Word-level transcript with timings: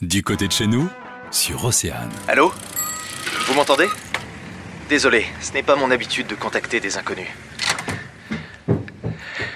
Du 0.00 0.22
côté 0.22 0.46
de 0.46 0.52
chez 0.52 0.68
nous, 0.68 0.88
sur 1.32 1.64
Océane. 1.64 2.12
Allô 2.28 2.52
Vous 3.46 3.54
m'entendez 3.54 3.88
Désolé, 4.88 5.26
ce 5.40 5.50
n'est 5.52 5.64
pas 5.64 5.74
mon 5.74 5.90
habitude 5.90 6.28
de 6.28 6.36
contacter 6.36 6.78
des 6.78 6.96
inconnus. 6.96 7.26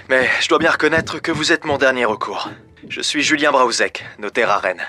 Mais 0.08 0.28
je 0.40 0.48
dois 0.48 0.58
bien 0.58 0.72
reconnaître 0.72 1.20
que 1.20 1.30
vous 1.30 1.52
êtes 1.52 1.64
mon 1.64 1.78
dernier 1.78 2.06
recours. 2.06 2.50
Je 2.88 3.00
suis 3.00 3.22
Julien 3.22 3.52
Brauzek, 3.52 4.04
notaire 4.18 4.50
à 4.50 4.58
Rennes. 4.58 4.84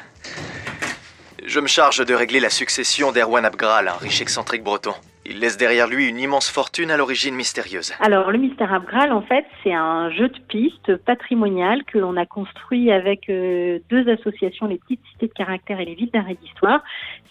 Je 1.46 1.60
me 1.60 1.68
charge 1.68 2.04
de 2.04 2.16
régler 2.16 2.40
la 2.40 2.50
succession 2.50 3.12
d'Erwan 3.12 3.46
Abgral, 3.46 3.90
un 3.90 3.98
riche 3.98 4.22
excentrique 4.22 4.64
breton. 4.64 4.96
Il 5.26 5.40
laisse 5.40 5.56
derrière 5.56 5.88
lui 5.88 6.10
une 6.10 6.20
immense 6.20 6.50
fortune 6.50 6.92
à 6.92 6.98
l'origine 6.98 7.34
mystérieuse. 7.34 7.94
Alors, 8.02 8.30
le 8.30 8.38
Mystère 8.38 8.74
Abgral, 8.74 9.14
en 9.14 9.22
fait, 9.22 9.46
c'est 9.64 9.74
un 9.74 10.12
jeu 10.12 10.28
de 10.28 10.40
piste 10.40 10.98
patrimonial 10.98 11.86
que 11.86 11.98
l'on 11.98 12.18
a 12.18 12.26
construit 12.26 12.92
avec 12.92 13.30
euh, 13.30 13.80
deux 13.90 14.10
associations, 14.10 14.68
les 14.68 14.78
Petites 14.78 15.00
Cités 15.14 15.28
de 15.28 15.34
Caractère 15.34 15.80
et 15.80 15.86
les 15.86 15.96
Villes 15.96 16.12
d'Arrêt 16.12 16.36
d'Histoire. 16.42 16.84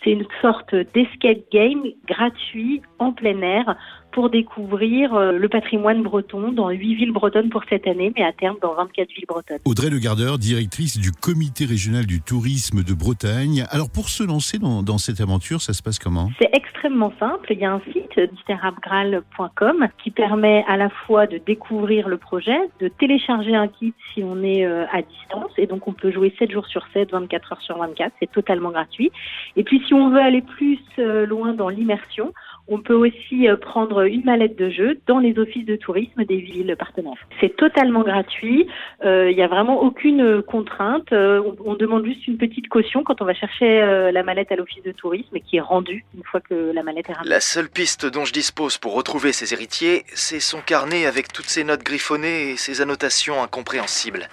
C'est 0.04 0.12
une 0.12 0.26
sorte 0.40 0.74
d'escape 0.74 1.44
game 1.52 1.82
gratuit 2.06 2.82
en 2.98 3.12
plein 3.12 3.40
air 3.40 3.76
pour 4.12 4.30
découvrir 4.30 5.14
euh, 5.14 5.32
le 5.32 5.48
patrimoine 5.48 6.02
breton 6.02 6.52
dans 6.52 6.70
huit 6.70 6.94
villes 6.94 7.12
bretonnes 7.12 7.48
pour 7.48 7.62
cette 7.68 7.86
année, 7.86 8.12
mais 8.16 8.22
à 8.22 8.32
terme 8.32 8.56
dans 8.60 8.74
24 8.74 9.08
villes 9.08 9.24
bretonnes. 9.26 9.58
Audrey 9.64 9.90
Le 9.90 9.98
Gardeur, 9.98 10.38
directrice 10.38 10.98
du 10.98 11.12
comité 11.12 11.64
régional 11.64 12.04
du 12.04 12.20
tourisme 12.20 12.82
de 12.82 12.94
Bretagne. 12.94 13.64
Alors 13.70 13.90
pour 13.90 14.08
se 14.08 14.22
lancer 14.22 14.58
dans, 14.58 14.82
dans 14.82 14.98
cette 14.98 15.20
aventure, 15.20 15.60
ça 15.62 15.72
se 15.72 15.82
passe 15.82 15.98
comment? 15.98 16.30
C'est 16.40 16.50
extrêmement 16.52 17.12
simple. 17.18 17.52
Il 17.52 17.58
y 17.58 17.64
a 17.64 17.72
un 17.72 17.80
site, 17.92 18.01
mystèreabgral.com, 18.16 19.88
qui 20.02 20.10
permet 20.10 20.64
à 20.68 20.76
la 20.76 20.88
fois 20.88 21.26
de 21.26 21.38
découvrir 21.38 22.08
le 22.08 22.18
projet, 22.18 22.58
de 22.80 22.88
télécharger 22.88 23.54
un 23.54 23.68
kit 23.68 23.94
si 24.12 24.22
on 24.22 24.42
est 24.42 24.64
euh, 24.64 24.84
à 24.92 25.02
distance, 25.02 25.52
et 25.58 25.66
donc 25.66 25.88
on 25.88 25.92
peut 25.92 26.10
jouer 26.10 26.34
7 26.38 26.50
jours 26.50 26.66
sur 26.66 26.86
7, 26.92 27.10
24 27.10 27.52
heures 27.52 27.62
sur 27.62 27.78
24, 27.78 28.12
c'est 28.20 28.30
totalement 28.30 28.70
gratuit. 28.70 29.10
Et 29.56 29.64
puis 29.64 29.82
si 29.86 29.94
on 29.94 30.10
veut 30.10 30.20
aller 30.20 30.42
plus 30.42 30.80
euh, 30.98 31.26
loin 31.26 31.52
dans 31.52 31.68
l'immersion, 31.68 32.32
on 32.68 32.78
peut 32.78 32.94
aussi 32.94 33.48
euh, 33.48 33.56
prendre 33.56 34.02
une 34.02 34.24
mallette 34.24 34.56
de 34.56 34.70
jeu 34.70 34.98
dans 35.06 35.18
les 35.18 35.38
offices 35.38 35.66
de 35.66 35.76
tourisme 35.76 36.24
des 36.24 36.36
villes 36.36 36.74
partenaires. 36.78 37.12
C'est 37.40 37.56
totalement 37.56 38.02
gratuit. 38.02 38.68
Euh, 39.04 39.30
Il 39.30 39.36
n'y 39.36 39.42
a 39.42 39.48
vraiment 39.48 39.82
aucune 39.82 40.42
contrainte. 40.42 41.12
Euh, 41.12 41.42
on, 41.44 41.72
on, 41.72 41.74
demande 41.74 42.04
juste 42.04 42.26
une 42.28 42.38
petite 42.38 42.68
caution 42.68 43.02
quand 43.02 43.20
on 43.20 43.24
va 43.24 43.34
chercher 43.34 43.82
euh, 43.82 44.12
la 44.12 44.22
mallette 44.22 44.52
à 44.52 44.56
l'office 44.56 44.82
de 44.84 44.92
tourisme 44.92 45.36
et 45.36 45.40
qui 45.40 45.56
est 45.56 45.60
rendue 45.60 46.04
une 46.16 46.22
fois 46.22 46.40
que 46.40 46.72
la 46.72 46.82
mallette 46.82 47.10
est 47.10 47.14
ramenée. 47.14 47.30
La 47.30 47.40
seule 47.40 47.68
piste 47.68 48.06
dont 48.06 48.24
je 48.24 48.32
dispose 48.32 48.78
pour 48.78 48.94
retrouver 48.94 49.32
ses 49.32 49.52
héritiers, 49.52 50.04
c'est 50.14 50.40
son 50.40 50.60
carnet 50.60 51.06
avec 51.06 51.32
toutes 51.32 51.48
ses 51.48 51.64
notes 51.64 51.82
griffonnées 51.82 52.52
et 52.52 52.56
ses 52.56 52.80
annotations 52.80 53.42
incompréhensibles. 53.42 54.28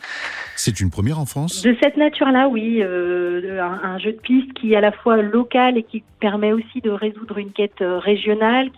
C'est 0.56 0.80
une 0.82 0.92
première 0.92 1.20
en 1.20 1.26
France? 1.26 1.64
De 1.64 1.76
cette 1.82 1.98
nature-là, 1.98 2.48
oui. 2.50 2.80
Euh, 2.82 3.62
un, 3.62 3.90
un, 3.90 3.98
jeu 3.98 4.12
de 4.12 4.20
piste 4.20 4.54
qui 4.54 4.74
est 4.74 4.76
à 4.76 4.82
la 4.82 4.92
fois 4.92 5.22
local 5.22 5.78
et 5.78 5.84
qui 5.84 6.04
permet 6.20 6.52
aussi 6.52 6.82
de 6.82 6.90
résoudre 6.90 7.38
une 7.38 7.52
quête 7.52 7.80
régionale 7.80 8.19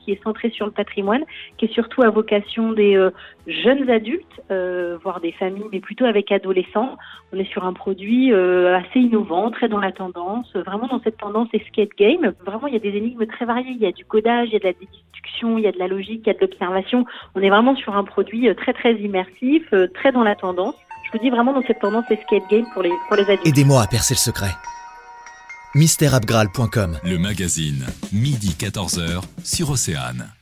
qui 0.04 0.12
est 0.12 0.24
centrée 0.24 0.50
sur 0.50 0.66
le 0.66 0.72
patrimoine, 0.72 1.24
qui 1.58 1.66
est 1.66 1.74
surtout 1.74 2.02
à 2.04 2.10
vocation 2.10 2.72
des 2.72 2.96
euh, 2.96 3.12
jeunes 3.48 3.90
adultes, 3.90 4.42
euh, 4.52 4.98
voire 5.04 5.20
des 5.20 5.32
familles, 5.32 5.66
mais 5.72 5.80
plutôt 5.80 6.06
avec 6.06 6.32
adolescents. 6.32 6.98
On 7.34 7.40
est 7.40 7.52
sur 7.52 7.66
un 7.66 7.74
produit 7.74 8.34
euh, 8.34 8.78
assez 8.78 9.00
innovant, 9.00 9.52
très 9.52 9.68
dans 9.68 9.80
la 9.80 9.92
tendance, 9.92 10.52
vraiment 10.56 10.88
dans 10.88 11.02
cette 11.02 11.18
tendance 11.18 11.50
escape 11.54 11.92
game. 11.98 12.34
Vraiment, 12.46 12.68
il 12.68 12.74
y 12.74 12.78
a 12.78 12.80
des 12.80 12.96
énigmes 12.98 13.26
très 13.26 13.46
variées. 13.46 13.72
Il 13.72 13.82
y 13.82 13.86
a 13.86 13.92
du 13.92 14.06
codage, 14.06 14.50
il 14.50 14.54
y 14.54 14.56
a 14.58 14.60
de 14.60 14.66
la 14.66 14.74
déduction, 14.74 15.58
il 15.58 15.64
y 15.64 15.68
a 15.68 15.72
de 15.72 15.80
la 15.80 15.88
logique, 15.88 16.22
il 16.26 16.28
y 16.28 16.32
a 16.32 16.34
de 16.34 16.42
l'observation. 16.42 17.06
On 17.36 17.42
est 17.42 17.50
vraiment 17.50 17.76
sur 17.76 17.96
un 17.96 18.04
produit 18.04 18.54
très 18.56 18.74
très 18.74 18.94
immersif, 18.96 19.74
très 19.94 20.12
dans 20.12 20.24
la 20.24 20.36
tendance 20.36 20.76
je 21.04 21.18
vous 21.18 21.24
dis 21.26 21.30
vraiment 21.30 21.52
dans 21.52 21.62
cette 21.64 21.80
tendance 21.80 22.06
escape 22.10 22.50
game 22.50 22.66
pour 22.74 22.84
les, 22.84 22.92
pour 23.08 23.18
les 23.18 23.24
adultes. 23.24 23.46
Aidez-moi 23.46 23.82
à 23.82 23.88
percer 23.88 24.14
le 24.14 24.20
secret. 24.20 24.52
mystèreabgral.com 25.76 27.00
Le 27.04 27.18
magazine, 27.18 27.86
midi 28.12 28.56
14h 28.60 29.22
sur 29.44 29.70
Océane. 29.70 30.41